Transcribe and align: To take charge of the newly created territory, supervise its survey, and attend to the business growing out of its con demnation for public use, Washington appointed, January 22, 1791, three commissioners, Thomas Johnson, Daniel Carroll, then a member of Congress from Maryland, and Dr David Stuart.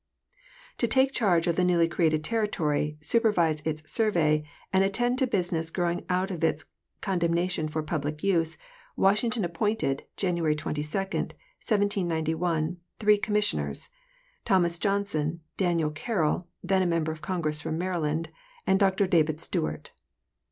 To 0.79 0.87
take 0.87 1.11
charge 1.11 1.45
of 1.45 1.57
the 1.57 1.63
newly 1.63 1.87
created 1.87 2.23
territory, 2.23 2.97
supervise 3.01 3.61
its 3.65 3.83
survey, 3.91 4.43
and 4.73 4.83
attend 4.83 5.19
to 5.19 5.27
the 5.27 5.29
business 5.29 5.69
growing 5.69 6.07
out 6.09 6.31
of 6.31 6.43
its 6.43 6.65
con 7.01 7.19
demnation 7.19 7.69
for 7.69 7.83
public 7.83 8.23
use, 8.23 8.57
Washington 8.95 9.45
appointed, 9.45 10.05
January 10.17 10.55
22, 10.55 10.87
1791, 10.97 12.77
three 12.97 13.19
commissioners, 13.19 13.89
Thomas 14.43 14.79
Johnson, 14.79 15.41
Daniel 15.55 15.91
Carroll, 15.91 16.47
then 16.63 16.81
a 16.81 16.87
member 16.87 17.11
of 17.11 17.21
Congress 17.21 17.61
from 17.61 17.77
Maryland, 17.77 18.29
and 18.65 18.79
Dr 18.79 19.05
David 19.05 19.39
Stuart. 19.39 19.91